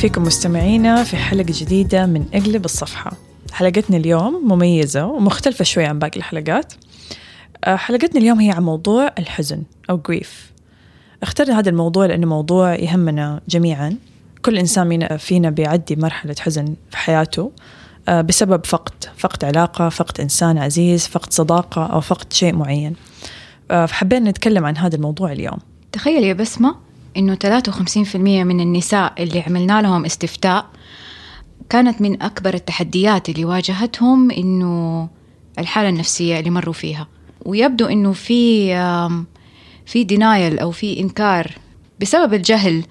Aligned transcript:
فيكم 0.00 0.22
مستمعينا 0.22 1.04
في 1.04 1.16
حلقة 1.16 1.46
جديدة 1.48 2.06
من 2.06 2.24
أقلب 2.34 2.64
الصفحة. 2.64 3.12
حلقتنا 3.52 3.96
اليوم 3.96 4.48
مميزة 4.48 5.06
ومختلفة 5.06 5.64
شوي 5.64 5.84
عن 5.84 5.98
باقي 5.98 6.16
الحلقات. 6.16 6.72
آه، 7.64 7.76
حلقتنا 7.76 8.20
اليوم 8.20 8.40
هي 8.40 8.50
عن 8.50 8.62
موضوع 8.62 9.12
الحزن 9.18 9.62
أو 9.90 10.00
grief. 10.10 10.26
اخترنا 11.22 11.58
هذا 11.58 11.70
الموضوع 11.70 12.06
لأنه 12.06 12.26
موضوع 12.26 12.74
يهمنا 12.74 13.40
جميعا. 13.48 13.96
كل 14.42 14.58
إنسان 14.58 15.16
فينا 15.16 15.50
بيعدي 15.50 15.96
مرحلة 15.96 16.36
حزن 16.40 16.74
في 16.90 16.96
حياته 16.96 17.52
آه، 18.08 18.20
بسبب 18.20 18.66
فقد 18.66 19.04
فقد 19.16 19.44
علاقة 19.44 19.88
فقد 19.88 20.20
إنسان 20.20 20.58
عزيز 20.58 21.06
فقد 21.06 21.32
صداقة 21.32 21.86
أو 21.86 22.00
فقد 22.00 22.32
شيء 22.32 22.54
معين. 22.54 22.96
آه، 23.70 23.86
فحبينا 23.86 24.30
نتكلم 24.30 24.64
عن 24.64 24.76
هذا 24.76 24.96
الموضوع 24.96 25.32
اليوم. 25.32 25.58
تخيل 25.92 26.24
يا 26.24 26.32
بسمة 26.32 26.89
إنه 27.16 27.34
53% 27.34 28.16
من 28.16 28.60
النساء 28.60 29.22
اللي 29.22 29.40
عملنا 29.40 29.82
لهم 29.82 30.04
استفتاء 30.04 30.66
كانت 31.68 32.00
من 32.00 32.22
أكبر 32.22 32.54
التحديات 32.54 33.28
اللي 33.28 33.44
واجهتهم 33.44 34.30
إنه 34.30 35.08
الحالة 35.58 35.88
النفسية 35.88 36.38
اللي 36.38 36.50
مروا 36.50 36.74
فيها. 36.74 37.08
ويبدو 37.44 37.86
إنه 37.86 38.12
في 38.12 38.74
في 39.86 40.04
دينايل 40.04 40.58
أو 40.58 40.70
في 40.70 41.00
إنكار 41.00 41.50
بسبب 42.00 42.34
الجهل 42.34 42.84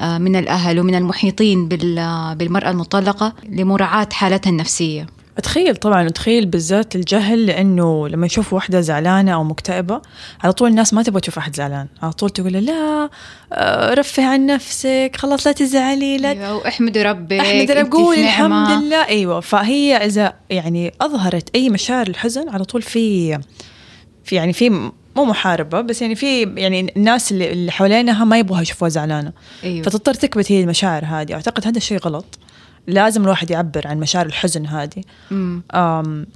آه، 0.00 0.18
من 0.18 0.36
الأهل 0.36 0.80
ومن 0.80 0.94
المحيطين 0.94 1.68
بالمرأة 1.68 2.70
المطلقة 2.70 3.34
لمراعاة 3.48 4.08
حالتها 4.12 4.50
النفسية. 4.50 5.06
أتخيل 5.38 5.76
طبعا 5.76 6.06
أتخيل 6.06 6.46
بالذات 6.46 6.96
الجهل 6.96 7.46
لأنه 7.46 8.08
لما 8.08 8.26
يشوف 8.26 8.52
واحدة 8.52 8.80
زعلانة 8.80 9.34
أو 9.34 9.44
مكتئبة 9.44 10.02
على 10.40 10.52
طول 10.52 10.70
الناس 10.70 10.94
ما 10.94 11.02
تبغى 11.02 11.20
تشوف 11.20 11.38
أحد 11.38 11.56
زعلان. 11.56 11.86
على 12.02 12.12
طول 12.12 12.30
تقول 12.30 12.52
لا 12.52 13.10
آه، 13.52 13.94
رفه 13.94 14.26
عن 14.26 14.46
نفسك 14.46 15.10
خلاص 15.16 15.46
لا 15.46 15.52
تزعلي 15.52 16.16
لا 16.16 16.30
أيوة 16.30 16.68
احمدي 16.68 17.02
ربك 17.02 17.40
أحمدي 17.40 17.72
ربك 17.72 17.94
قولي 17.94 18.24
الحمد 18.24 18.82
لله. 18.82 19.08
أيوة 19.08 19.40
فهي 19.40 19.96
إذا 19.96 20.34
يعني 20.50 20.92
أظهرت 21.00 21.48
أي 21.54 21.70
مشاعر 21.70 22.06
الحزن 22.06 22.48
على 22.48 22.64
طول 22.64 22.82
في 22.82 23.38
في 24.24 24.36
يعني 24.36 24.52
في 24.52 24.70
مو 25.16 25.24
محاربة 25.24 25.80
بس 25.80 26.02
يعني 26.02 26.14
في 26.14 26.42
يعني 26.42 26.92
الناس 26.96 27.32
اللي, 27.32 27.52
اللي 27.52 27.72
حوالينها 27.72 28.24
ما 28.24 28.38
يبغوها 28.38 28.62
يشوفوها 28.62 28.88
زعلانة. 28.88 29.32
أيوة. 29.64 29.82
فتضطر 29.82 30.14
تكبت 30.14 30.52
هي 30.52 30.60
المشاعر 30.60 31.04
هذه. 31.04 31.34
أعتقد 31.34 31.66
هذا 31.66 31.76
الشيء 31.76 31.98
غلط. 31.98 32.38
لازم 32.86 33.22
الواحد 33.22 33.50
يعبر 33.50 33.88
عن 33.88 34.00
مشاعر 34.00 34.26
الحزن 34.26 34.66
هذه. 34.66 35.02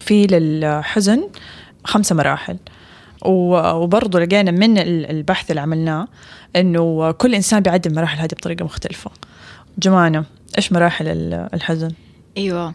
في 0.01 0.27
للحزن 0.27 1.29
خمسة 1.85 2.15
مراحل. 2.15 2.57
وبرضه 3.25 4.21
لقينا 4.21 4.51
من 4.51 4.79
البحث 4.79 5.51
اللي 5.51 5.61
عملناه 5.61 6.09
إنه 6.57 7.11
كل 7.11 7.35
إنسان 7.35 7.61
بيعدي 7.61 7.89
المراحل 7.89 8.19
هذه 8.19 8.33
بطريقة 8.33 8.65
مختلفة. 8.65 9.11
جمانه 9.79 10.25
إيش 10.57 10.73
مراحل 10.73 11.07
الحزن؟ 11.55 11.91
أيوه. 12.37 12.75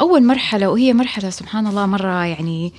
أول 0.00 0.26
مرحلة 0.26 0.70
وهي 0.70 0.92
مرحلة 0.92 1.30
سبحان 1.30 1.66
الله 1.66 1.86
مرة 1.86 2.24
يعني 2.24 2.72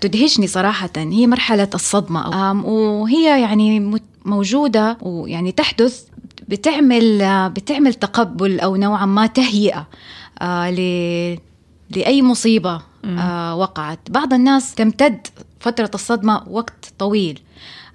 تدهشني 0.00 0.46
صراحة 0.46 0.90
هي 0.96 1.26
مرحلة 1.26 1.68
الصدمة. 1.74 2.52
وهي 2.64 3.42
يعني 3.42 4.00
موجودة 4.24 4.98
ويعني 5.02 5.52
تحدث 5.52 6.04
بتعمل 6.50 7.18
بتعمل 7.50 7.94
تقبل 7.94 8.60
أو 8.60 8.76
نوعا 8.76 9.06
ما 9.06 9.26
تهيئة 9.26 9.86
آه 10.42 10.70
لأي 11.90 12.22
مصيبة 12.22 12.80
آه 13.04 13.56
وقعت. 13.56 13.98
بعض 14.10 14.32
الناس 14.32 14.74
تمتد 14.74 15.26
فترة 15.60 15.90
الصدمة 15.94 16.42
وقت 16.50 16.92
طويل. 16.98 17.40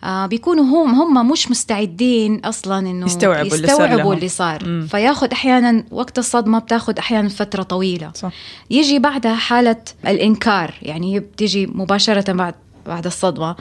آه 0.04 0.26
بيكونوا 0.26 0.64
هم 0.64 1.02
هم 1.02 1.32
مش 1.32 1.52
مستعدين 1.52 2.40
أصلا 2.40 2.80
إنه 2.80 3.06
يستوعبوا, 3.06 3.56
يستوعبوا 3.56 4.14
اللي 4.14 4.28
صار, 4.30 4.60
اللي 4.60 4.82
صار. 4.82 4.88
فياخذ 4.88 5.32
أحيانا 5.32 5.84
وقت 5.92 6.20
الصدمة 6.20 6.60
بتاخذ 6.60 6.98
أحيانا 6.98 7.30
فترة 7.30 7.64
طويلة. 7.64 8.12
صح. 8.16 8.32
يجي 8.70 9.00
بعدها 9.00 9.36
حالة 9.36 9.82
الإنكار 10.08 10.74
يعني 10.82 11.20
بتيجي 11.20 11.68
مباشرة 11.68 12.32
بعد 12.34 12.56
بعد 12.88 13.06
الصدمة. 13.06 13.56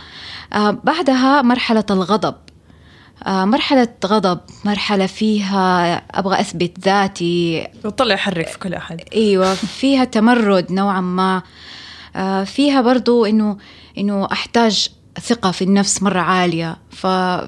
بعدها 0.84 1.42
مرحلة 1.42 1.84
الغضب. 1.90 2.34
مرحلة 3.26 3.88
غضب 4.06 4.40
مرحلة 4.64 5.06
فيها 5.06 5.96
أبغى 5.96 6.40
أثبت 6.40 6.78
ذاتي. 6.84 7.66
وطلع 7.84 8.14
يحرك 8.14 8.48
في 8.48 8.58
كل 8.58 8.74
أحد. 8.74 9.00
أيوة 9.14 9.54
فيها 9.80 10.04
تمرد 10.04 10.72
نوعا 10.72 11.00
ما. 11.00 11.42
آه، 12.16 12.44
فيها 12.44 12.80
برضو 12.80 13.24
إنه 13.24 13.56
إنه 13.98 14.28
أحتاج 14.32 14.88
ثقة 15.20 15.50
في 15.50 15.64
النفس 15.64 16.02
مرة 16.02 16.20
عالية. 16.20 16.76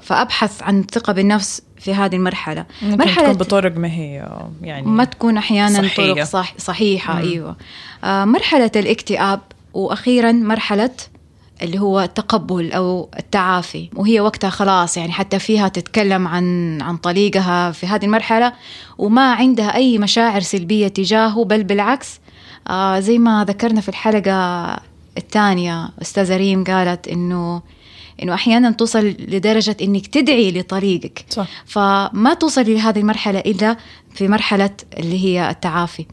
فأبحث 0.01 0.63
عن 0.63 0.83
ثقة 0.91 1.13
بالنفس 1.13 1.61
في 1.77 1.93
هذه 1.93 2.15
المرحلة. 2.15 2.65
ممكن 2.81 2.97
مرحلة 2.97 3.23
تكون 3.23 3.37
بطرق 3.37 3.77
ما 3.77 3.87
هي 3.87 4.29
يعني 4.61 4.87
ما 4.87 5.03
تكون 5.03 5.37
أحيانا 5.37 5.81
صحية. 5.81 6.13
طرق 6.13 6.23
صح 6.23 6.53
صحيحة 6.57 7.13
مم. 7.13 7.19
أيوة. 7.19 7.57
آه، 8.03 8.25
مرحلة 8.25 8.71
الاكتئاب 8.75 9.39
وأخيرا 9.73 10.31
مرحلة 10.31 10.89
اللي 11.61 11.79
هو 11.79 12.01
التقبل 12.01 12.71
أو 12.71 13.09
التعافي 13.19 13.89
وهي 13.95 14.19
وقتها 14.19 14.49
خلاص 14.49 14.97
يعني 14.97 15.11
حتى 15.11 15.39
فيها 15.39 15.67
تتكلم 15.67 16.27
عن 16.27 16.77
عن 16.81 16.97
طليقها 16.97 17.71
في 17.71 17.87
هذه 17.87 18.05
المرحلة 18.05 18.53
وما 18.97 19.33
عندها 19.33 19.75
أي 19.75 19.97
مشاعر 19.97 20.41
سلبية 20.41 20.87
تجاهه 20.87 21.43
بل 21.43 21.63
بالعكس 21.63 22.19
آه 22.67 22.99
زي 22.99 23.17
ما 23.17 23.45
ذكرنا 23.47 23.81
في 23.81 23.89
الحلقة 23.89 24.67
الثانية 25.17 25.89
أستاذة 26.01 26.37
ريم 26.37 26.63
قالت 26.63 27.07
إنه 27.07 27.61
إنه 28.23 28.33
أحيانا 28.33 28.71
توصل 28.71 29.05
لدرجة 29.05 29.77
إنك 29.81 30.07
تدعي 30.07 30.51
لطريقك 30.51 31.25
صح. 31.29 31.47
فما 31.65 32.33
توصل 32.39 32.73
لهذه 32.73 32.99
المرحلة 32.99 33.39
إلا 33.39 33.77
في 34.13 34.27
مرحلة 34.27 34.69
اللي 34.97 35.25
هي 35.25 35.49
التعافي 35.49 36.05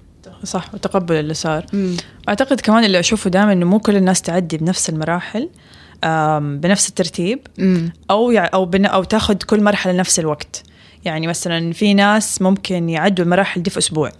صح 0.44 0.74
وتقبل 0.74 1.14
اللي 1.14 1.34
صار 1.34 1.66
مم. 1.72 1.96
أعتقد 2.28 2.60
كمان 2.60 2.84
اللي 2.84 3.00
أشوفه 3.00 3.30
دائما 3.30 3.52
إنه 3.52 3.66
مو 3.66 3.78
كل 3.78 3.96
الناس 3.96 4.22
تعدي 4.22 4.56
بنفس 4.56 4.88
المراحل 4.90 5.50
بنفس 6.40 6.88
الترتيب 6.88 7.46
مم. 7.58 7.92
أو 8.10 8.30
أو 8.30 8.70
أو 8.74 9.04
تاخذ 9.04 9.34
كل 9.34 9.62
مرحلة 9.62 9.92
نفس 9.92 10.18
الوقت 10.18 10.62
يعني 11.04 11.26
مثلا 11.26 11.72
في 11.72 11.94
ناس 11.94 12.42
ممكن 12.42 12.88
يعدوا 12.88 13.24
المراحل 13.24 13.62
دي 13.62 13.70
في 13.70 13.78
أسبوع 13.78 14.12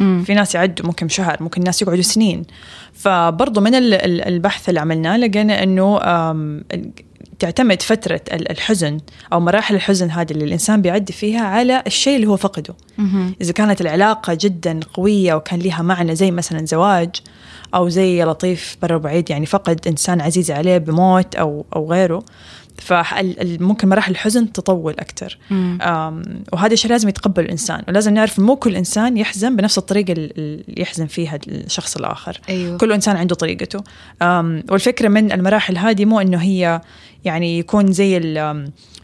مم. 0.00 0.22
في 0.26 0.34
ناس 0.34 0.54
يعدوا 0.54 0.86
ممكن 0.86 1.08
شهر 1.08 1.42
ممكن 1.42 1.62
ناس 1.62 1.82
يقعدوا 1.82 2.02
سنين 2.02 2.42
فبرضه 2.92 3.60
من 3.60 3.74
البحث 3.74 4.68
اللي 4.68 4.80
عملناه 4.80 5.16
لقينا 5.16 5.62
إنه 5.62 5.98
تعتمد 7.38 7.82
فترة 7.82 8.20
الحزن 8.32 9.00
أو 9.32 9.40
مراحل 9.40 9.74
الحزن 9.74 10.10
هذه 10.10 10.30
اللي 10.30 10.44
الإنسان 10.44 10.82
بيعدي 10.82 11.12
فيها 11.12 11.40
على 11.40 11.82
الشيء 11.86 12.16
اللي 12.16 12.26
هو 12.26 12.36
فقده. 12.36 12.74
إذا 13.40 13.52
كانت 13.52 13.80
العلاقة 13.80 14.38
جدا 14.40 14.80
قوية 14.94 15.34
وكان 15.34 15.60
لها 15.60 15.82
معنى 15.82 16.16
زي 16.16 16.30
مثلا 16.30 16.66
زواج 16.66 17.10
أو 17.74 17.88
زي 17.88 18.24
لطيف 18.24 18.76
برا 18.82 18.98
بعيد 18.98 19.30
يعني 19.30 19.46
فقد 19.46 19.80
إنسان 19.86 20.20
عزيز 20.20 20.50
عليه 20.50 20.78
بموت 20.78 21.34
أو 21.36 21.64
أو 21.76 21.90
غيره 21.92 22.22
فممكن 22.80 23.88
مراحل 23.88 24.12
الحزن 24.12 24.52
تطول 24.52 24.92
أكثر 24.98 25.38
وهذا 26.52 26.72
الشيء 26.72 26.90
لازم 26.90 27.08
يتقبل 27.08 27.44
الإنسان 27.44 27.82
ولازم 27.88 28.14
نعرف 28.14 28.38
مو 28.38 28.56
كل 28.56 28.76
إنسان 28.76 29.16
يحزن 29.16 29.56
بنفس 29.56 29.78
الطريقة 29.78 30.12
اللي 30.12 30.64
يحزن 30.68 31.06
فيها 31.06 31.38
الشخص 31.48 31.96
الآخر. 31.96 32.40
أيوه. 32.48 32.78
كل 32.78 32.92
إنسان 32.92 33.16
عنده 33.16 33.34
طريقته. 33.34 33.84
والفكرة 34.70 35.08
من 35.08 35.32
المراحل 35.32 35.78
هذه 35.78 36.04
مو 36.04 36.20
إنه 36.20 36.38
هي 36.38 36.80
يعني 37.24 37.58
يكون 37.58 37.92
زي 37.92 38.16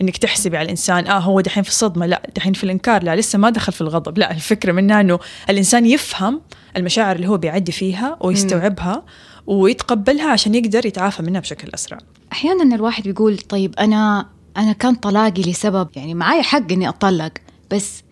إنك 0.00 0.16
تحسبي 0.16 0.56
على 0.56 0.64
الإنسان 0.64 1.06
آه 1.06 1.18
هو 1.18 1.40
دحين 1.40 1.62
في 1.62 1.68
الصدمة 1.68 2.06
لا 2.06 2.22
دحين 2.36 2.52
في 2.52 2.64
الإنكار 2.64 3.02
لا 3.02 3.16
لسه 3.16 3.38
ما 3.38 3.50
دخل 3.50 3.72
في 3.72 3.80
الغضب. 3.80 4.18
لا 4.18 4.30
الفكرة 4.30 4.72
منها 4.72 5.00
إنه 5.00 5.18
الإنسان 5.50 5.86
يفهم 5.86 6.40
المشاعر 6.76 7.16
اللي 7.16 7.28
هو 7.28 7.36
بيعدي 7.36 7.72
فيها 7.72 8.16
ويستوعبها 8.20 9.04
ويتقبلها 9.46 10.30
عشان 10.30 10.54
يقدر 10.54 10.86
يتعافى 10.86 11.22
منها 11.22 11.40
بشكل 11.40 11.68
أسرع. 11.74 11.98
أحيانا 12.32 12.74
الواحد 12.74 13.02
بيقول 13.02 13.38
طيب 13.38 13.74
أنا 13.78 14.26
أنا 14.56 14.72
كان 14.72 14.94
طلاقي 14.94 15.42
لسبب 15.42 15.88
يعني 15.96 16.14
معايا 16.14 16.42
حق 16.42 16.72
إني 16.72 16.88
اتطلق 16.88 17.32
بس 17.70 18.02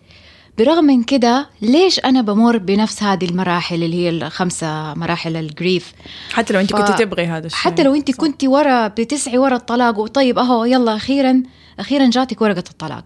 برغم 0.57 0.83
من 0.83 1.03
كده 1.03 1.49
ليش 1.61 1.99
أنا 1.99 2.21
بمر 2.21 2.57
بنفس 2.57 3.03
هذه 3.03 3.25
المراحل 3.25 3.83
اللي 3.83 3.95
هي 3.95 4.09
الخمسة 4.09 4.93
مراحل 4.93 5.35
الجريف 5.35 5.93
حتى 6.33 6.53
لو 6.53 6.59
أنت 6.59 6.73
ف... 6.73 6.75
كنت 6.75 6.99
تبغي 6.99 7.25
هذا 7.25 7.45
الشيء. 7.45 7.59
حتى 7.59 7.83
لو 7.83 7.95
أنت 7.95 8.11
كنت 8.11 8.43
ورا 8.43 8.87
بتسعي 8.87 9.37
ورا 9.37 9.55
الطلاق 9.55 9.99
وطيب 9.99 10.39
أهو 10.39 10.65
يلا 10.65 10.95
أخيرا 10.95 11.43
أخيرا 11.79 12.09
جاتك 12.09 12.41
ورقة 12.41 12.63
الطلاق. 12.71 13.03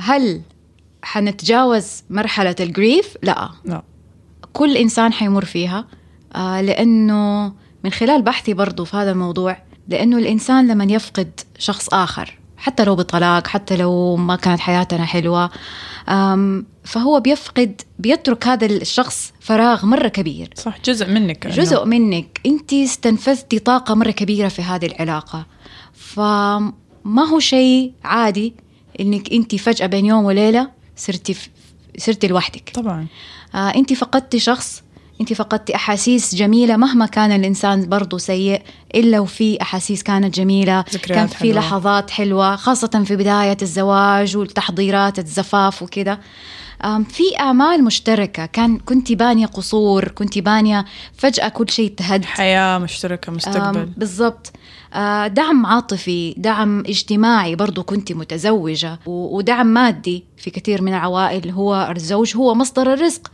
هل 0.00 0.40
حنتجاوز 1.02 2.02
مرحلة 2.10 2.56
الجريف 2.60 3.16
لا. 3.22 3.50
لا. 3.64 3.82
كل 4.52 4.76
إنسان 4.76 5.12
حيمر 5.12 5.44
فيها 5.44 5.86
آه 6.34 6.60
لأنه 6.60 7.52
من 7.84 7.90
خلال 7.90 8.22
بحثي 8.22 8.54
برضو 8.54 8.84
في 8.84 8.96
هذا 8.96 9.10
الموضوع 9.10 9.56
لأنه 9.88 10.18
الإنسان 10.18 10.66
لما 10.66 10.84
يفقد 10.84 11.40
شخص 11.58 11.88
آخر 11.94 12.38
حتى 12.56 12.84
لو 12.84 12.96
بطلاق 12.96 13.46
حتى 13.46 13.76
لو 13.76 14.16
ما 14.16 14.36
كانت 14.36 14.60
حياتنا 14.60 15.04
حلوة 15.04 15.50
فهو 16.84 17.20
بيفقد 17.20 17.80
بيترك 17.98 18.46
هذا 18.46 18.66
الشخص 18.66 19.32
فراغ 19.40 19.86
مرة 19.86 20.08
كبير. 20.08 20.50
صح 20.56 20.78
جزء 20.84 21.08
منك 21.08 21.46
جزء 21.46 21.76
أنه. 21.76 21.84
منك. 21.84 22.40
أنت 22.46 22.72
استنفذتي 22.72 23.58
طاقة 23.58 23.94
مرة 23.94 24.10
كبيرة 24.10 24.48
في 24.48 24.62
هذه 24.62 24.86
العلاقة. 24.86 25.46
فما 25.92 27.24
هو 27.30 27.38
شيء 27.38 27.92
عادي 28.04 28.54
إنك 29.00 29.32
أنت 29.32 29.54
فجأة 29.54 29.86
بين 29.86 30.06
يوم 30.06 30.24
وليلة 30.24 30.70
صرتي 30.96 31.36
صرتي 31.98 32.26
لوحدك. 32.26 32.70
طبعا. 32.74 33.06
آه 33.54 33.74
أنت 33.76 33.92
فقدتي 33.92 34.38
شخص 34.38 34.82
أنت 35.20 35.32
فقدتي 35.32 35.74
أحاسيس 35.74 36.34
جميلة 36.34 36.76
مهما 36.76 37.06
كان 37.06 37.32
الإنسان 37.32 37.88
برضه 37.88 38.18
سيء 38.18 38.62
الا 38.94 39.20
وفي 39.20 39.62
أحاسيس 39.62 40.02
كانت 40.02 40.34
جميلة 40.34 40.84
كان 41.02 41.26
في 41.26 41.36
حلوة. 41.36 41.54
لحظات 41.54 42.10
حلوة 42.10 42.56
خاصة 42.56 43.02
في 43.04 43.16
بداية 43.16 43.56
الزواج 43.62 44.36
والتحضيرات 44.36 45.18
الزفاف 45.18 45.82
وكذا. 45.82 46.18
في 47.08 47.38
اعمال 47.40 47.84
مشتركة. 47.84 48.46
كان 48.46 48.78
كنت 48.78 49.12
بانية 49.12 49.46
قصور 49.46 50.08
كنت 50.08 50.38
بانية 50.38 50.84
فجأة 51.16 51.48
كل 51.48 51.70
شيء 51.70 51.94
تهد. 51.94 52.24
حياة 52.24 52.78
مشتركة 52.78 53.32
مستقبل. 53.32 53.86
بالضبط. 53.96 54.52
آه، 54.94 55.26
دعم 55.26 55.66
عاطفي 55.66 56.34
دعم 56.36 56.80
اجتماعي 56.80 57.56
برضو 57.56 57.82
كنت 57.82 58.12
متزوجة 58.12 58.98
ودعم 59.06 59.66
مادي 59.66 60.24
في 60.36 60.50
كثير 60.50 60.82
من 60.82 60.92
العوائل. 60.92 61.50
هو 61.50 61.92
الزوج 61.96 62.36
هو 62.36 62.54
مصدر 62.54 62.92
الرزق. 62.92 63.30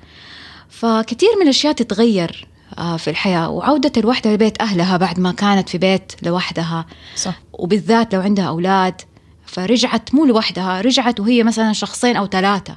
فكثير 0.81 1.29
من 1.37 1.43
الأشياء 1.43 1.73
تتغير 1.73 2.49
آه، 2.79 2.97
في 2.97 3.11
الحياة 3.11 3.51
وعودة 3.51 3.93
الوحدة 3.97 4.33
لبيت 4.35 4.61
أهلها 4.61 4.97
بعد 4.97 5.21
ما 5.21 5.33
كانت 5.33 5.69
في 5.69 5.79
بيت 5.79 6.13
لوحدها. 6.23 6.87
صح. 7.17 7.41
وبالذات 7.53 8.15
لو 8.15 8.21
عندها 8.21 8.45
أولاد 8.45 9.01
فرجعت 9.47 10.15
مو 10.15 10.25
لوحدها 10.25 10.81
رجعت 10.81 11.21
وهي 11.21 11.43
مثلا 11.43 11.73
شخصين 11.73 12.17
أو 12.17 12.27
ثلاثة. 12.27 12.77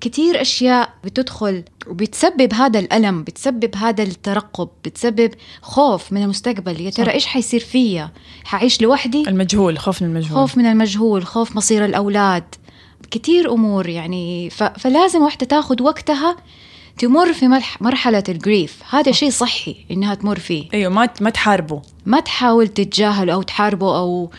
كثير 0.00 0.40
أشياء 0.40 0.94
بتدخل 1.04 1.64
وبتسبب 1.86 2.54
هذا 2.54 2.78
الألم 2.78 3.22
بتسبب 3.22 3.76
هذا 3.76 4.02
الترقب 4.02 4.68
بتسبب 4.84 5.30
خوف 5.62 6.12
من 6.12 6.22
المستقبل. 6.22 6.80
يا 6.80 6.90
ترى 6.90 7.10
إيش 7.10 7.26
حيصير 7.26 7.60
فيا؟ 7.60 8.10
حعيش 8.44 8.82
لوحدي؟ 8.82 9.28
المجهول 9.28 9.78
خوف 9.78 10.02
من 10.02 10.08
المجهول. 10.08 10.38
خوف 10.38 10.58
من 10.58 10.66
المجهول 10.66 11.26
خوف 11.26 11.56
مصير 11.56 11.84
الأولاد. 11.84 12.54
كثير 13.10 13.52
أمور 13.52 13.88
يعني 13.88 14.50
فلازم 14.50 15.22
واحدة 15.22 15.46
تاخذ 15.46 15.82
وقتها 15.82 16.36
تمر 17.00 17.32
في 17.32 17.60
مرحلة 17.80 18.24
الجريف 18.28 18.82
هذا 18.90 19.12
شيء 19.12 19.30
صحي 19.30 19.76
إنها 19.90 20.14
تمر 20.14 20.38
فيه. 20.38 20.68
أيوة 20.74 20.92
ما 20.92 21.08
ما 21.20 21.30
تحاربه. 21.30 21.82
ما 22.06 22.20
تحاول 22.20 22.68
تتجاهل 22.68 23.30
أو 23.30 23.42
تحاربه 23.42 23.98
أو 23.98 24.30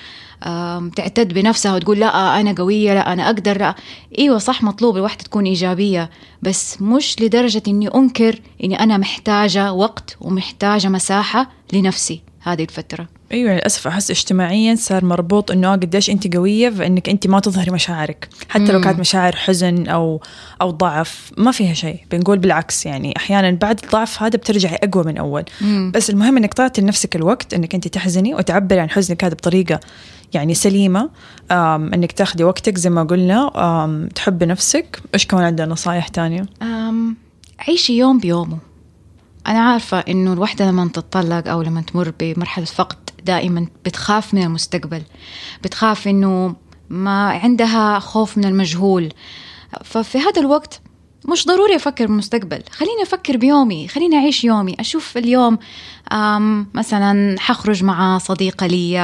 تعتد 0.96 1.34
بنفسها 1.34 1.76
وتقول 1.76 2.00
لا 2.00 2.40
أنا 2.40 2.56
قوية 2.58 2.94
لا 2.94 3.14
أنا 3.14 3.26
أقدر 3.26 3.58
لا. 3.58 3.76
أيوة 4.20 4.38
صح 4.38 4.64
مطلوب 4.64 4.98
الواحدة 4.98 5.24
تكون 5.24 5.46
إيجابية 5.46 6.10
بس 6.42 6.82
مش 6.82 7.22
لدرجة 7.22 7.64
إني 7.68 7.88
أنكر 7.88 8.42
إني 8.64 8.80
أنا 8.80 8.98
محتاجة 8.98 9.74
وقت 9.74 10.18
ومحتاجة 10.22 10.88
مساحة 10.88 11.52
لنفسي 11.74 12.22
هذه 12.42 12.64
الفترة. 12.64 13.08
أيوه 13.34 13.54
للأسف 13.54 13.88
أحس 13.88 14.12
اجتماعيا 14.12 14.76
صار 14.76 15.06
مربوط 15.06 15.52
إنه 15.52 15.72
قديش 15.72 16.10
أنت 16.10 16.36
قوية 16.36 16.70
فانك 16.70 17.10
أنت 17.10 17.28
ما 17.28 17.40
تظهري 17.40 17.72
مشاعرك. 17.72 18.30
حتى. 18.50 18.72
لو 18.72 18.82
كانت 18.82 19.00
مشاعر 19.00 19.36
حزن 19.36 19.88
أو 19.88 20.22
أو 20.62 20.72
ضعف 20.72 21.32
ما 21.38 21.52
فيها 21.52 21.74
شيء. 21.74 22.00
بنقول 22.12 22.38
بالعكس 22.38 22.86
يعني 22.86 23.14
أحيانا 23.18 23.52
بعد 23.52 23.80
الضعف 23.84 24.24
هذا 24.24 24.38
بترجعي 24.38 24.76
أقوى 24.76 25.04
من 25.04 25.18
أول. 25.18 25.44
مم. 25.62 25.92
بس 25.96 26.10
المهم 26.10 26.38
إنك 26.38 26.54
تعطي 26.54 26.82
لنفسك 26.82 27.16
الوقت 27.16 27.54
إنك 27.54 27.76
أنت 27.76 27.88
تحزني 27.88 28.36
وتعبري 28.36 28.80
عن 28.80 28.90
حزنك 28.90 29.24
هذا 29.24 29.34
بطريقة 29.34 29.80
يعني 30.34 30.54
سليمة. 30.54 31.10
إنك 31.52 32.12
تاخذي 32.12 32.44
وقتك 32.44 32.78
زي 32.78 32.90
ما 32.90 33.04
قلنا. 33.04 34.10
تحبي 34.16 34.46
نفسك. 34.46 35.02
إيش 35.14 35.26
كمان 35.26 35.44
عندنا 35.44 35.68
نصائح 35.68 36.08
تانية؟ 36.08 36.46
عيشي 37.68 37.98
يوم 37.98 38.20
بيومه. 38.20 38.58
أنا 39.48 39.60
عارفة 39.60 40.00
إنه 40.00 40.34
الوحدة 40.34 40.68
لما 40.68 40.88
تتطلق 40.88 41.48
أو 41.48 41.62
لما 41.62 41.82
تمر 41.82 42.14
بمرحلة 42.20 42.66
فقد 42.66 43.01
دائما 43.26 43.68
بتخاف 43.86 44.34
من 44.34 44.44
المستقبل 44.44 45.02
بتخاف 45.64 46.08
إنه 46.08 46.56
ما 46.90 47.30
عندها 47.30 48.00
خوف 48.00 48.38
من 48.38 48.46
المجهول. 48.46 49.10
ففي 49.84 50.18
هذا 50.18 50.42
الوقت 50.42 50.82
مش 51.26 51.48
ضروري 51.48 51.76
أفكر 51.76 52.06
بالمستقبل 52.06 52.64
خليني 52.72 53.04
أفكر 53.04 53.38
بيومي 53.38 53.88
خليني 53.88 54.16
أعيش 54.16 54.44
يومي 54.44 54.76
أشوف 54.80 55.18
اليوم 55.18 55.58
مثلا 56.74 57.36
حخرج 57.40 57.84
مع 57.84 58.18
صديقة 58.18 58.68
لي 58.68 59.00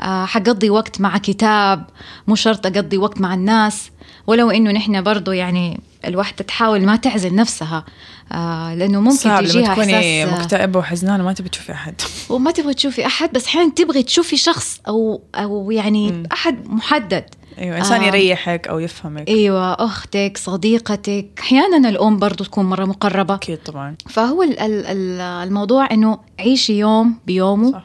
آه، 0.00 0.24
حقضي 0.26 0.70
وقت 0.70 1.00
مع 1.00 1.18
كتاب 1.18 1.86
مو 2.26 2.34
شرط 2.34 2.66
أقضي 2.66 2.98
وقت 2.98 3.20
مع 3.20 3.34
الناس 3.34 3.90
ولو 4.26 4.50
إنه 4.50 4.70
نحن 4.70 5.02
برضو 5.02 5.32
يعني 5.32 5.80
الوحدة 6.08 6.44
تحاول 6.44 6.86
ما 6.86 6.96
تعزل 6.96 7.34
نفسها 7.34 7.84
آه 8.32 8.74
لأنه 8.74 9.00
ممكن 9.00 9.16
صعب 9.16 9.44
تجيها 9.44 9.62
لما 9.64 9.74
تكوني 9.74 10.26
مكتئبة 10.26 10.78
وحزنانة 10.78 11.24
ما 11.24 11.32
تبي 11.32 11.48
تشوفي 11.48 11.72
أحد. 11.72 11.94
وما 12.28 12.50
تبغي 12.50 12.74
تشوفي 12.74 13.06
أحد 13.06 13.32
بس 13.32 13.46
أحيانا 13.46 13.70
تبغي 13.70 14.02
تشوفي 14.02 14.36
شخص 14.36 14.80
أو 14.88 15.22
أو 15.34 15.70
يعني 15.70 16.12
م. 16.12 16.22
أحد 16.32 16.68
محدد. 16.68 17.24
أيوه 17.58 17.78
إنسان 17.78 18.00
آه 18.00 18.06
يريحك 18.06 18.68
أو 18.68 18.78
يفهمك. 18.78 19.28
أيوه 19.28 19.72
أختك 19.72 20.36
صديقتك 20.36 21.26
أحيانا 21.40 21.88
الأم 21.88 22.18
برضو 22.18 22.44
تكون 22.44 22.64
مرة 22.64 22.84
مقربة. 22.84 23.34
أكيد 23.34 23.58
طبعا. 23.58 23.96
فهو 24.08 24.42
الموضوع 24.42 25.88
إنه 25.90 26.18
عيشي 26.40 26.78
يوم 26.78 27.18
بيومه 27.26 27.72
صح. 27.72 27.84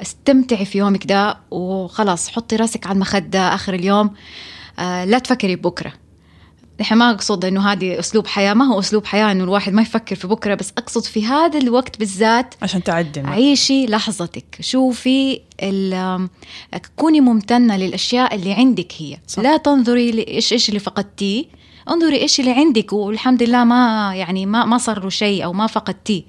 استمتعي 0.00 0.64
في 0.64 0.78
يومك 0.78 1.06
ده 1.06 1.36
وخلاص 1.50 2.28
حطي 2.28 2.56
راسك 2.56 2.86
على 2.86 2.94
المخدة 2.94 3.54
آخر 3.54 3.74
اليوم. 3.74 4.10
آه 4.78 5.04
لا 5.04 5.18
تفكري 5.18 5.56
بكرة. 5.56 5.92
نحن 6.80 6.94
ما 6.94 7.10
أقصد 7.10 7.44
إنه 7.44 7.72
هذه 7.72 7.98
أسلوب 7.98 8.26
حياة 8.26 8.54
ما 8.54 8.64
هو 8.64 8.78
أسلوب 8.78 9.04
حياة 9.04 9.32
إنه 9.32 9.44
الواحد 9.44 9.72
ما 9.72 9.82
يفكر 9.82 10.16
في 10.16 10.26
بكرة 10.26 10.54
بس 10.54 10.72
أقصد 10.78 11.04
في 11.04 11.26
هذا 11.26 11.58
الوقت 11.58 11.98
بالذات 11.98 12.54
عشان 12.62 12.82
تعدي. 12.82 13.20
عيشي 13.20 13.86
لحظتك 13.86 14.58
شوفي 14.60 15.40
كوني 16.96 17.20
ممتنة 17.20 17.76
للأشياء 17.76 18.34
اللي 18.34 18.52
عندك 18.52 18.92
هي. 18.98 19.18
صح. 19.26 19.42
لا 19.42 19.56
تنظري 19.56 20.10
لإيش 20.10 20.52
إيش 20.52 20.68
اللي 20.68 20.80
فقدتيه. 20.80 21.44
انظري 21.90 22.16
إيش 22.16 22.40
اللي 22.40 22.52
عندك 22.52 22.92
والحمد 22.92 23.42
لله 23.42 23.64
ما 23.64 24.12
يعني 24.14 24.46
ما 24.46 24.64
ما 24.64 24.78
صار 24.78 25.02
له 25.02 25.08
شيء 25.08 25.44
أو 25.44 25.52
ما 25.52 25.66
فقدتيه. 25.66 26.22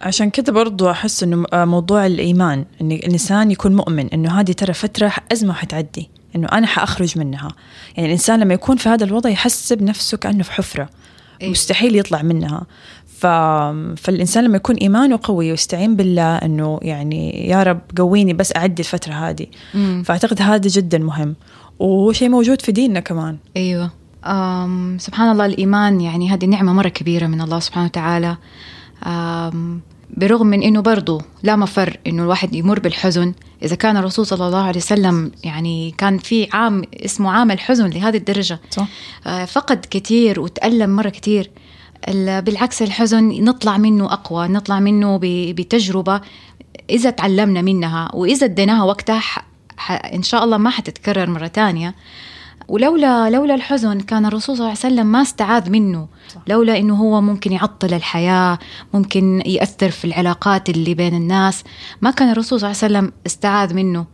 عشان 0.00 0.30
كده 0.30 0.52
برضو 0.52 0.90
أحس 0.90 1.22
إنه 1.22 1.44
موضوع 1.52 2.06
الإيمان 2.06 2.64
إن 2.80 2.92
الإنسان 2.92 3.50
يكون 3.50 3.76
مؤمن 3.76 4.08
إنه 4.08 4.40
هذه 4.40 4.52
ترى 4.52 4.72
فترة 4.72 5.12
أزمة 5.32 5.52
حتعدي. 5.52 6.10
إنه 6.36 6.48
أنا 6.52 6.66
حأخرج 6.66 7.18
منها. 7.18 7.48
يعني 7.96 8.06
الإنسان 8.06 8.40
لما 8.40 8.54
يكون 8.54 8.76
في 8.76 8.88
هذا 8.88 9.04
الوضع 9.04 9.30
يحس 9.30 9.72
بنفسه 9.72 10.16
كأنه 10.16 10.42
في 10.42 10.52
حفرة. 10.52 10.88
إيه؟ 11.40 11.50
مستحيل 11.50 11.96
يطلع 11.96 12.22
منها. 12.22 12.66
ف... 13.18 13.26
فالإنسان 13.96 14.44
لما 14.44 14.56
يكون 14.56 14.76
إيمانه 14.76 15.20
قوي 15.22 15.50
ويستعين 15.50 15.96
بالله 15.96 16.36
أنه 16.36 16.78
يعني 16.82 17.48
يا 17.48 17.62
رب 17.62 17.80
قويني 17.98 18.32
بس 18.32 18.56
أعدي 18.56 18.82
الفترة 18.82 19.12
هذه. 19.12 19.46
مم. 19.74 20.02
فأعتقد 20.06 20.42
هذا 20.42 20.68
جدا 20.68 20.98
مهم. 20.98 21.34
وشيء 21.78 22.28
موجود 22.28 22.62
في 22.62 22.72
ديننا 22.72 23.00
كمان. 23.00 23.38
أيوة. 23.56 23.90
أم 24.24 24.96
سبحان 24.98 25.32
الله 25.32 25.46
الإيمان 25.46 26.00
يعني 26.00 26.30
هذه 26.30 26.44
نعمة 26.44 26.72
مرة 26.72 26.88
كبيرة 26.88 27.26
من 27.26 27.40
الله 27.40 27.60
سبحانه 27.60 27.86
وتعالى. 27.86 28.36
أم 29.06 29.80
برغم 30.16 30.46
من 30.46 30.62
إنه 30.62 30.80
برضه 30.80 31.22
لا 31.42 31.56
مفر 31.56 31.96
إنه 32.06 32.22
الواحد 32.22 32.54
يمر 32.54 32.80
بالحزن 32.80 33.34
إذا 33.62 33.76
كان 33.76 33.96
الرسول 33.96 34.26
صلى 34.26 34.46
الله 34.46 34.62
عليه 34.62 34.78
وسلم 34.78 35.32
يعني 35.44 35.94
كان 35.98 36.18
في 36.18 36.48
عام 36.52 36.82
اسمه 37.04 37.30
عام 37.30 37.50
الحزن 37.50 37.90
لهذه 37.90 38.16
الدرجة 38.16 38.60
صح. 38.70 38.86
آه، 39.26 39.44
فقد 39.44 39.86
كثير 39.90 40.40
وتألم 40.40 40.96
مرة 40.96 41.08
كثير 41.08 41.50
بالعكس 42.16 42.82
الحزن 42.82 43.44
نطلع 43.44 43.78
منه 43.78 44.12
أقوى 44.12 44.48
نطلع 44.48 44.80
منه 44.80 45.18
بتجربة 45.22 46.20
إذا 46.90 47.10
تعلمنا 47.10 47.62
منها 47.62 48.10
وإذا 48.14 48.44
اديناها 48.44 48.84
وقتها 48.84 49.22
إن 49.90 50.22
شاء 50.22 50.44
الله 50.44 50.56
ما 50.56 50.70
حتتكرر 50.70 51.30
مرة 51.30 51.46
ثانية 51.46 51.94
ولولا 52.70 53.30
لولا 53.30 53.54
الحزن 53.54 54.00
كان 54.00 54.26
الرسول 54.26 54.56
صلى 54.56 54.66
الله 54.66 54.78
عليه 54.84 54.94
وسلم 54.94 55.06
ما 55.06 55.22
استعاذ 55.22 55.70
منه. 55.70 56.08
صح. 56.28 56.40
لولا 56.46 56.78
إنه 56.78 56.94
هو 56.94 57.20
ممكن 57.20 57.52
يعطل 57.52 57.94
الحياة 57.94 58.58
ممكن 58.94 59.42
يأثر 59.46 59.90
في 59.90 60.04
العلاقات 60.04 60.70
اللي 60.70 60.94
بين 60.94 61.14
الناس. 61.14 61.64
ما 62.00 62.10
كان 62.10 62.30
الرسول 62.30 62.60
صلى 62.60 62.70
الله 62.70 62.82
عليه 62.82 62.94
وسلم 62.94 63.12
استعاذ 63.26 63.74
منه. 63.74 64.06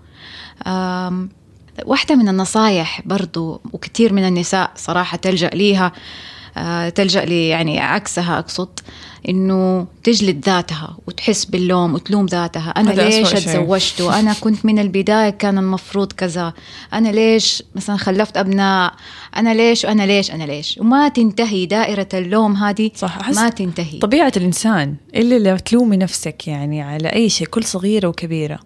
واحدة 1.84 2.14
من 2.14 2.28
النصايح 2.28 3.02
برضو 3.06 3.60
وكثير 3.72 4.12
من 4.12 4.28
النساء 4.28 4.70
صراحة 4.76 5.16
تلجأ 5.16 5.48
ليها. 5.48 5.92
تلجأ 6.94 7.24
لي 7.24 7.48
يعني 7.48 7.80
عكسها 7.80 8.38
أقصد 8.38 8.68
إنه 9.28 9.86
تجلد 10.04 10.44
ذاتها 10.46 10.96
وتحس 11.06 11.44
باللوم 11.44 11.94
وتلوم 11.94 12.26
ذاتها. 12.26 12.70
أنا 12.70 12.90
ليش 12.90 13.34
أتزوجت؟ 13.34 14.00
وأنا 14.00 14.32
كنت 14.32 14.66
من 14.66 14.78
البداية 14.78 15.30
كان 15.30 15.58
المفروض 15.58 16.12
كذا. 16.12 16.52
أنا 16.92 17.08
ليش 17.08 17.62
مثلا 17.74 17.96
خلفت 17.96 18.36
أبناء؟ 18.36 18.92
أنا 19.36 19.54
ليش؟ 19.54 19.84
وأنا 19.84 20.06
ليش؟ 20.06 20.30
أنا 20.30 20.44
ليش؟ 20.44 20.78
وما 20.78 21.08
تنتهي 21.08 21.66
دائرة 21.66 22.08
اللوم 22.14 22.56
هذه. 22.56 22.90
صح 22.94 23.28
ما 23.28 23.48
تنتهي. 23.48 23.98
طبيعة 23.98 24.32
الإنسان 24.36 24.94
إلا 25.14 25.50
لو 25.50 25.56
تلومي 25.56 25.96
نفسك 25.96 26.48
يعني 26.48 26.82
على 26.82 27.08
أي 27.08 27.28
شيء 27.28 27.46
كل 27.46 27.64
صغيرة 27.64 28.08
وكبيرة. 28.08 28.58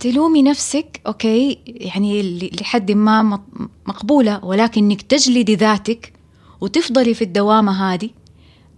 تلومي 0.00 0.42
نفسك 0.42 1.00
أوكي 1.06 1.58
يعني 1.66 2.22
لحد 2.60 2.92
ما 2.92 3.40
مقبولة 3.86 4.44
ولكن 4.44 4.84
انك 4.84 5.02
تجلدي 5.02 5.54
ذاتك 5.54 6.13
وتفضلي 6.60 7.14
في 7.14 7.24
الدوامة 7.24 7.94
هذه. 7.94 8.10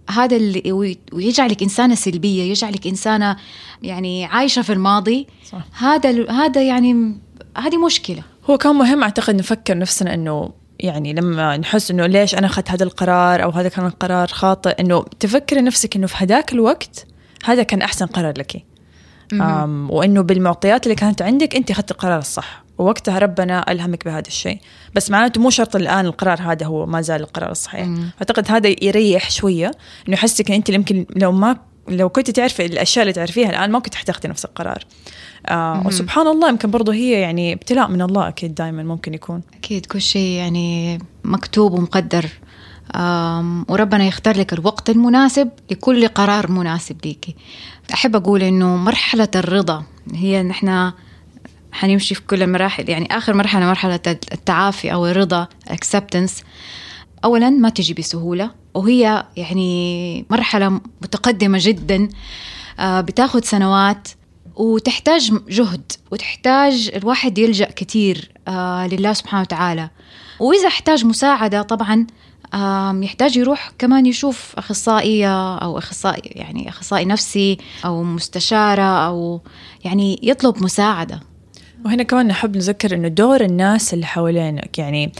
هذا 0.09 0.35
اللي 0.35 0.97
ويجعلك 1.13 1.63
إنسانة 1.63 1.95
سلبية 1.95 2.43
يجعلك 2.43 2.87
إنسانة 2.87 3.37
يعني 3.81 4.25
عايشة 4.25 4.61
في 4.61 4.73
الماضي. 4.73 5.27
صح. 5.51 5.83
هذا 5.83 6.31
هذا 6.31 6.61
يعني 6.61 7.17
هذه 7.57 7.85
مشكلة. 7.85 8.23
هو 8.49 8.57
كان 8.57 8.75
مهم 8.75 9.03
أعتقد 9.03 9.35
نفكر 9.35 9.77
نفسنا 9.77 10.13
إنه 10.13 10.51
يعني 10.79 11.13
لما 11.13 11.57
نحس 11.57 11.91
إنه 11.91 12.05
ليش 12.05 12.35
أنا 12.35 12.47
أخذت 12.47 12.71
هذا 12.71 12.83
القرار 12.83 13.43
أو 13.43 13.49
هذا 13.49 13.69
كان 13.69 13.85
القرار 13.85 14.27
خاطئ 14.27 14.81
إنه 14.81 15.05
تفكري 15.19 15.61
نفسك 15.61 15.95
إنه 15.95 16.07
في 16.07 16.15
هذاك 16.17 16.53
الوقت 16.53 17.05
هذا 17.43 17.63
كان 17.63 17.81
أحسن 17.81 18.05
قرار 18.05 18.33
لك. 18.37 18.63
وإنه 19.89 20.21
بالمعطيات 20.21 20.83
اللي 20.83 20.95
كانت 20.95 21.21
عندك 21.21 21.55
أنت 21.55 21.71
أخذت 21.71 21.91
القرار 21.91 22.19
الصح. 22.19 22.63
ووقتها 22.77 23.19
ربنا 23.19 23.71
ألهمك 23.71 24.05
بهذا 24.05 24.27
الشيء. 24.27 24.59
بس 24.95 25.11
معناته 25.11 25.41
مو 25.41 25.49
شرط 25.49 25.75
الآن 25.75 26.05
القرار 26.05 26.41
هذا 26.41 26.65
هو 26.65 26.85
ما 26.85 27.01
زال 27.01 27.21
القرار 27.21 27.51
الصحيح. 27.51 27.87
أعتقد 28.19 28.51
هذا 28.51 28.75
يريح 28.83 29.31
شوية 29.31 29.71
إنه 30.07 30.13
يحسك 30.13 30.49
إن 30.49 30.55
أنت 30.55 30.69
يمكن 30.69 31.05
لو 31.15 31.31
ما 31.31 31.57
لو 31.87 32.09
كنت 32.09 32.29
تعرفي 32.29 32.65
الأشياء 32.65 33.03
اللي 33.03 33.13
تعرفيها 33.13 33.49
الآن 33.49 33.71
ما 33.71 33.79
كنت 33.79 33.95
حتاخذي 33.95 34.27
نفس 34.29 34.45
القرار. 34.45 34.83
آه 35.45 35.87
وسبحان 35.87 36.27
الله 36.27 36.49
يمكن 36.49 36.71
برضه 36.71 36.93
هي 36.93 37.11
يعني 37.11 37.53
ابتلاء 37.53 37.87
من 37.87 38.01
الله 38.01 38.27
أكيد 38.27 38.55
دائما 38.55 38.83
ممكن 38.83 39.13
يكون. 39.13 39.41
أكيد 39.53 39.85
كل 39.85 40.01
شيء 40.01 40.31
يعني 40.31 40.99
مكتوب 41.23 41.73
ومقدر. 41.73 42.25
وربنا 43.69 44.05
يختار 44.05 44.37
لك 44.37 44.53
الوقت 44.53 44.89
المناسب 44.89 45.49
لكل 45.71 46.07
قرار 46.07 46.51
مناسب 46.51 46.97
ليكي. 47.05 47.35
أحب 47.93 48.15
أقول 48.15 48.43
إنه 48.43 48.75
مرحلة 48.75 49.29
الرضا 49.35 49.83
هي 50.13 50.43
نحن 50.43 50.91
حنمشي 51.77 52.15
في 52.15 52.21
كل 52.21 52.43
المراحل 52.43 52.89
يعني 52.89 53.17
آخر 53.17 53.33
مرحلة 53.33 53.65
مرحلة 53.65 53.99
التعافي 54.07 54.93
أو 54.93 55.07
الرضا 55.07 55.47
acceptance. 55.69 56.43
أولا 57.23 57.49
ما 57.49 57.69
تجي 57.69 57.93
بسهولة 57.93 58.51
وهي 58.73 59.25
يعني 59.37 60.25
مرحلة 60.29 60.69
متقدمة 61.01 61.59
جدا. 61.61 62.09
آه، 62.79 63.01
بتاخد 63.01 63.45
سنوات 63.45 64.07
وتحتاج 64.55 65.31
جهد 65.49 65.91
وتحتاج 66.11 66.91
الواحد 66.95 67.37
يلجأ 67.37 67.65
كثير 67.65 68.31
آه، 68.47 68.87
لله 68.87 69.13
سبحانه 69.13 69.41
وتعالى. 69.41 69.89
وإذا 70.39 70.67
احتاج 70.67 71.05
مساعدة 71.05 71.61
طبعا 71.61 72.07
يحتاج 73.03 73.37
يروح 73.37 73.71
كمان 73.79 74.05
يشوف 74.05 74.53
أخصائية 74.57 75.57
أو 75.57 75.77
أخصائي 75.77 76.21
يعني 76.35 76.69
أخصائي 76.69 77.05
نفسي 77.05 77.57
أو 77.85 78.03
مستشارة 78.03 79.07
أو 79.07 79.41
يعني 79.85 80.19
يطلب 80.23 80.63
مساعدة. 80.63 81.19
وهنا 81.85 82.03
كمان 82.03 82.27
نحب 82.27 82.57
نذكر 82.57 82.95
إنه 82.95 83.07
دور 83.07 83.41
الناس 83.41 83.93
اللي 83.93 84.05
حوالينك. 84.05 84.79
يعني 84.79 85.11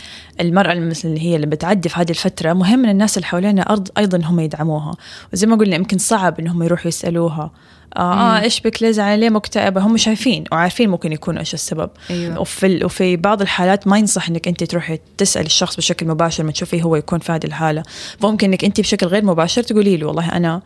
المرأة 0.41 0.73
مثل 0.73 1.07
اللي 1.07 1.21
هي 1.21 1.35
اللي 1.35 1.47
بتعدي 1.47 1.89
في 1.89 1.99
هذه 1.99 2.09
الفترة 2.09 2.53
مهم 2.53 2.83
إن 2.83 2.89
الناس 2.89 3.17
اللي 3.17 3.27
حوالينها 3.27 3.63
أرض 3.63 3.87
أيضا 3.97 4.21
هم 4.25 4.39
يدعموها. 4.39 4.95
وزي 5.33 5.47
ما 5.47 5.55
قلنا 5.55 5.75
يمكن 5.75 5.97
صعب 5.97 6.39
انهم 6.39 6.63
يروحوا 6.63 6.87
يسألوها. 6.87 7.51
آه, 7.97 8.37
آه 8.37 8.41
إيش 8.41 8.61
بك؟ 8.61 8.83
ليه 8.83 8.91
زعلانه 8.91 9.15
ليه 9.15 9.29
مكتئبة؟ 9.29 9.81
هم 9.81 9.97
شايفين 9.97 10.43
وعارفين 10.51 10.89
ممكن 10.89 11.11
يكون 11.11 11.37
إيش 11.37 11.53
السبب. 11.53 11.89
أيوة. 12.09 12.39
وفي 12.39 12.85
وفي 12.85 13.15
بعض 13.15 13.41
الحالات 13.41 13.87
ما 13.87 13.97
ينصح 13.97 14.29
إنك 14.29 14.47
أنت 14.47 14.63
تروحي 14.63 14.99
تسأل 15.17 15.45
الشخص 15.45 15.77
بشكل 15.77 16.07
مباشر 16.07 16.43
ما 16.43 16.51
تشوفي 16.51 16.83
هو 16.83 16.95
يكون 16.95 17.19
في 17.19 17.31
هذه 17.31 17.45
الحالة. 17.45 17.83
فممكن 18.19 18.47
إنك 18.47 18.63
أنت 18.63 18.79
بشكل 18.79 19.07
غير 19.07 19.25
مباشر 19.25 19.63
تقولي 19.63 19.97
له 19.97 20.07
والله 20.07 20.29
أنا 20.29 20.61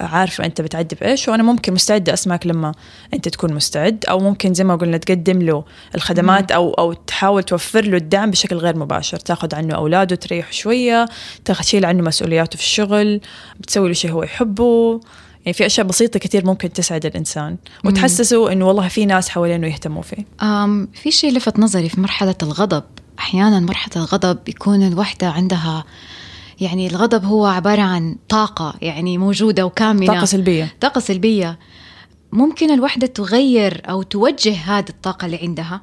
عارفة 0.00 0.44
أنت 0.44 0.60
بتعدي 0.60 0.96
بإيش 1.00 1.28
وأنا 1.28 1.42
ممكن 1.42 1.72
مستعدة 1.72 2.12
أسمعك 2.14 2.46
لما 2.46 2.72
أنت 3.14 3.28
تكون 3.28 3.54
مستعد 3.54 4.04
أو 4.08 4.20
ممكن 4.20 4.54
زي 4.54 4.64
ما 4.64 4.76
قلنا 4.76 4.96
تقدم 4.96 5.42
له 5.42 5.64
الخدمات 5.94 6.52
أو 6.52 6.74
أو 6.74 6.92
تحاول 6.92 7.42
توفر 7.42 7.84
له 7.84 7.96
الدعم 7.96 8.30
بشكل 8.30 8.56
غير 8.56 8.76
مباشر. 8.76 9.16
تاخذ 9.16 9.54
عنه 9.54 9.74
أولاده 9.74 10.16
تريح 10.16 10.52
شوية 10.52 11.06
تشيل 11.44 11.84
عنه 11.84 12.02
مسؤولياته 12.02 12.56
في 12.56 12.62
الشغل 12.62 13.20
بتسوي 13.60 13.88
له 13.88 13.94
شيء 13.94 14.10
هو 14.12 14.22
يحبه. 14.22 15.00
يعني 15.44 15.54
في 15.54 15.66
أشياء 15.66 15.86
بسيطة 15.86 16.18
كثير 16.18 16.46
ممكن 16.46 16.72
تسعد 16.72 17.06
الإنسان 17.06 17.56
وتحسسه 17.84 18.52
إنه 18.52 18.68
والله 18.68 18.88
في 18.88 19.06
ناس 19.06 19.28
حوالينه 19.28 19.66
يهتموا 19.66 20.02
فيه. 20.02 20.24
أم 20.42 20.88
في 20.94 21.10
شيء 21.10 21.32
لفت 21.32 21.58
نظري 21.58 21.88
في 21.88 22.00
مرحلة 22.00 22.34
الغضب. 22.42 22.84
أحيانا 23.18 23.60
مرحلة 23.60 23.96
الغضب 23.96 24.38
بيكون 24.44 24.86
الوحدة 24.86 25.26
عندها 25.26 25.84
يعني 26.60 26.86
الغضب 26.86 27.24
هو 27.24 27.46
عبارة 27.46 27.82
عن 27.82 28.16
طاقة 28.28 28.74
يعني 28.82 29.18
موجودة 29.18 29.66
وكامنة. 29.66 30.06
طاقة 30.06 30.24
سلبية. 30.24 30.74
طاقة 30.80 30.98
سلبية. 30.98 31.58
ممكن 32.32 32.70
الوحدة 32.70 33.06
تغير 33.06 33.82
أو 33.90 34.02
توجه 34.02 34.54
هذه 34.54 34.88
الطاقة 34.88 35.26
اللي 35.26 35.38
عندها. 35.42 35.80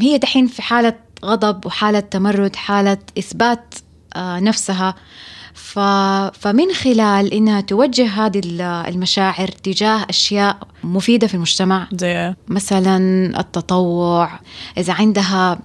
هي 0.00 0.18
دحين 0.18 0.46
في 0.46 0.62
حالة 0.62 0.94
غضب 1.24 1.66
وحالة 1.66 2.00
تمرد 2.00 2.56
حالة 2.56 2.98
إثبات 3.18 3.74
آه، 4.16 4.40
نفسها. 4.40 4.94
ف... 5.54 5.78
فمن 6.38 6.72
خلال 6.72 7.34
إنها 7.34 7.60
توجه 7.60 8.06
هذه 8.06 8.40
المشاعر 8.88 9.48
تجاه 9.48 10.06
أشياء 10.10 10.58
مفيدة 10.84 11.26
في 11.26 11.34
المجتمع. 11.34 11.88
زي 11.92 12.34
مثلا 12.48 12.96
التطوع 13.40 14.40
إذا 14.78 14.92
عندها 14.92 15.58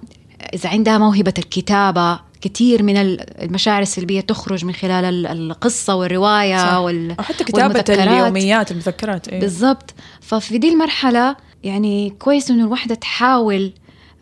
إذا 0.54 0.68
عندها 0.68 0.98
موهبة 0.98 1.34
الكتابة 1.38 2.20
كثير 2.40 2.82
من 2.82 2.96
المشاعر 3.42 3.82
السلبية 3.82 4.20
تخرج 4.20 4.64
من 4.64 4.72
خلال 4.72 5.26
القصة 5.26 5.94
والرواية 5.94 6.58
صح. 6.58 6.76
وال 6.76 7.16
حتى 7.20 7.44
كتابة 7.44 7.84
اليوميات 7.88 8.70
المذكرات 8.70 9.28
إيه؟ 9.28 9.40
بالضبط. 9.40 9.94
ففي 10.20 10.58
دي 10.58 10.68
المرحلة 10.68 11.36
يعني 11.64 12.10
كويس 12.10 12.50
إنه 12.50 12.64
الوحدة 12.64 12.94
تحاول 12.94 13.72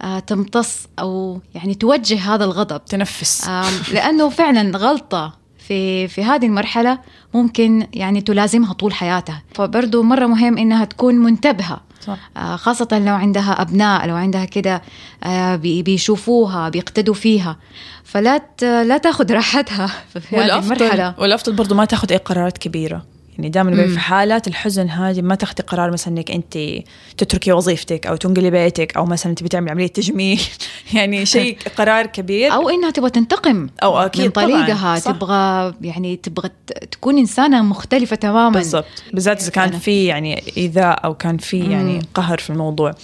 آه، 0.03 0.19
تمتص 0.19 0.87
أو 0.99 1.41
يعني 1.55 1.75
توجه 1.75 2.35
هذا 2.35 2.45
الغضب. 2.45 2.85
تنفس. 2.85 3.49
لأنه 3.93 4.29
فعلا 4.29 4.79
غلطة. 4.79 5.44
في 5.69 6.09
في 6.09 6.25
هذه 6.25 6.47
المرحلة 6.47 6.99
ممكن 7.35 7.87
يعني 7.93 8.21
تلازمها 8.21 8.73
طول 8.73 8.93
حياتها. 8.93 9.43
فبرضه 9.55 10.03
مرة 10.03 10.27
مهم 10.27 10.59
إنها 10.59 10.85
تكون 10.85 11.15
منتبهة. 11.15 11.81
صح. 12.07 12.19
آه، 12.37 12.57
خاصة 12.57 12.89
لو 12.93 13.15
عندها 13.15 13.63
أبناء 13.63 14.07
لو 14.07 14.15
عندها 14.15 14.45
كده 14.45 14.83
آه، 15.25 15.57
بيشوفوها 15.57 16.69
بيقتدوا 16.69 17.15
فيها. 17.15 17.57
فلا 18.05 18.41
لا 18.63 18.99
تاخذ 18.99 19.33
راحتها 19.33 19.87
في 20.21 20.37
هذه 20.37 20.59
المرحلة. 20.59 21.15
والأفضل 21.19 21.53
برضو 21.53 21.75
ما 21.75 21.85
تاخذ 21.85 22.13
أي 22.13 22.19
قرارات 22.19 22.59
كبيرة. 22.59 23.14
يعني 23.39 23.49
دائما 23.49 23.87
في 23.87 23.99
حالات 23.99 24.49
الحزن 24.49 24.89
هذه 24.89 25.23
ما 25.23 25.35
تاخذي 25.35 25.63
قرار 25.67 25.91
مثلا 25.91 26.19
إنك 26.19 26.31
أنت 26.31 26.59
تتركي 27.17 27.53
وظيفتك 27.53 28.07
أو 28.07 28.17
تنقلي 28.17 28.51
بيتك 28.51 28.97
أو 28.97 29.07
مثلا 29.07 29.35
تبي 29.35 29.49
تعملي 29.49 29.71
عملية 29.71 29.87
تجميل. 29.87 30.41
يعني 30.95 31.27
شيء 31.27 31.59
قرار 31.79 32.07
كبير. 32.07 32.53
أو 32.53 32.69
إنها 32.69 32.91
تبغى 32.91 33.11
تنتقم 33.11 33.69
أو 33.83 33.99
أكيد 33.99 34.25
من 34.25 34.31
طريقها 34.31 34.99
تبغى 34.99 35.75
يعني 35.83 36.17
تبغى 36.17 36.51
تكون 36.91 37.19
إنسانة 37.19 37.63
مختلفة 37.63 38.17
تماما. 38.17 38.59
بالضبط. 38.59 39.03
بالذات 39.13 39.43
إذا 39.43 39.51
كان 39.51 39.79
في 39.79 40.05
يعني 40.05 40.43
إيذاء 40.57 41.05
أو 41.05 41.15
كان 41.15 41.39
في 41.39 41.59
يعني 41.59 42.03
قهر 42.15 42.39
في 42.39 42.51
الموضوع. 42.51 42.95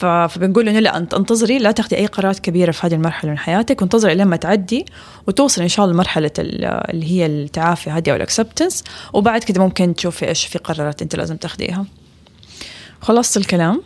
فبنقول 0.00 0.68
إنه 0.68 0.78
لا 0.78 0.96
انتظري 0.96 1.58
لا 1.58 1.70
تاخذي 1.70 1.96
أي 1.96 2.06
قرارات 2.06 2.38
كبيرة 2.38 2.70
في 2.70 2.86
هذه 2.86 2.94
المرحلة 2.94 3.30
من 3.30 3.38
حياتك 3.38 3.80
وانتظري 3.82 4.14
لما 4.14 4.36
تعدي 4.36 4.84
وتوصل 5.26 5.62
إن 5.62 5.68
شاء 5.68 5.84
الله 5.84 5.94
لمرحلة 5.94 6.30
اللي 6.38 7.10
هي 7.10 7.26
التعافي 7.26 7.90
هذه 7.90 8.10
أو 8.10 8.16
الاكسبتنس 8.16 8.84
وبعد 9.12 9.44
كده 9.44 9.62
ممكن 9.62 9.94
تشوفي 9.94 10.28
إيش 10.28 10.46
في 10.46 10.58
قرارات 10.58 11.02
أنت 11.02 11.16
لازم 11.16 11.36
تاخذيها 11.36 11.84
خلصت 13.00 13.36
الكلام. 13.36 13.82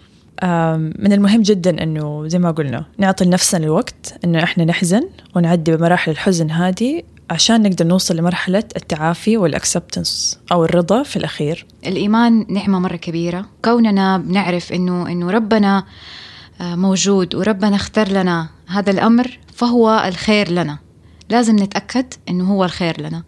من 0.99 1.13
المهم 1.13 1.43
جدا 1.43 1.83
إنه 1.83 2.29
زي 2.29 2.39
ما 2.39 2.51
قلنا 2.51 2.85
نعطي 2.99 3.25
لنفسنا 3.25 3.65
الوقت 3.65 4.19
إنه 4.25 4.43
إحنا 4.43 4.65
نحزن 4.65 5.09
ونعدي 5.37 5.77
بمراحل 5.77 6.11
الحزن 6.11 6.51
هذه 6.51 7.03
عشان 7.31 7.63
نقدر 7.63 7.87
نوصل 7.87 8.17
لمرحلة 8.17 8.65
التعافي 8.77 9.37
والأكسبتنس 9.37 10.39
أو 10.53 10.65
الرضا 10.65 11.03
في 11.03 11.17
الأخير. 11.17 11.67
الإيمان 11.87 12.47
نعمة 12.49 12.79
مرة 12.79 12.97
كبيرة. 12.97 13.47
كوننا 13.65 14.19
بنعرف 14.19 14.73
إنه 14.73 15.09
إنه 15.09 15.31
ربنا 15.31 15.85
آه، 16.61 16.75
موجود 16.75 17.35
وربنا 17.35 17.77
اختار 17.77 18.09
لنا 18.09 18.49
هذا 18.67 18.91
الأمر 18.91 19.39
فهو 19.55 20.05
الخير 20.09 20.51
لنا. 20.51 20.79
لازم 21.29 21.57
نتأكد 21.57 22.15
إنه 22.29 22.53
هو 22.53 22.65
الخير 22.65 23.01
لنا. 23.01 23.23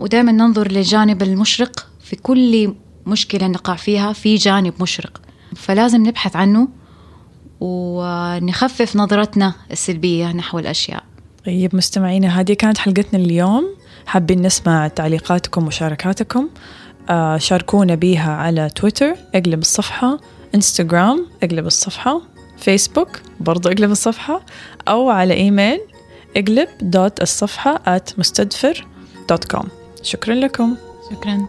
ودائما 0.00 0.32
ننظر 0.32 0.72
للجانب 0.72 1.22
المشرق 1.22 1.86
في 2.00 2.16
كل 2.16 2.74
مشكلة 3.06 3.46
نقع 3.46 3.76
فيها 3.76 4.12
في 4.12 4.34
جانب 4.34 4.74
مشرق. 4.80 5.20
فلازم 5.56 6.06
نبحث 6.06 6.36
عنه 6.36 6.68
ونخفف 7.60 8.96
نظرتنا 8.96 9.54
السلبية 9.70 10.32
نحو 10.32 10.58
الأشياء. 10.58 11.11
طيب 11.46 11.76
مستمعينا 11.76 12.40
هذه 12.40 12.52
كانت 12.52 12.78
حلقتنا 12.78 13.18
اليوم. 13.18 13.76
حابين 14.06 14.42
نسمع 14.42 14.88
تعليقاتكم 14.88 15.62
ومشاركاتكم. 15.62 16.48
آه 17.10 17.36
شاركونا 17.36 17.94
بيها 17.94 18.32
على 18.32 18.70
تويتر 18.70 19.16
أقلب 19.34 19.60
الصفحة 19.60 20.18
إنستغرام 20.54 21.26
أقلب 21.42 21.66
الصفحة 21.66 22.22
فيسبوك 22.58 23.20
برضو 23.40 23.68
أقلب 23.68 23.90
الصفحة 23.90 24.42
أو 24.88 25.10
على 25.10 25.34
إيميل 25.34 25.80
أقلب 26.36 26.68
dot 26.80 27.22
الصفحة 27.22 27.98
at 27.98 28.18
مستدفر 28.18 28.86
dot 29.28 29.44
com 29.44 29.68
شكرا 30.02 30.34
لكم. 30.34 30.76
شكرا. 31.10 31.46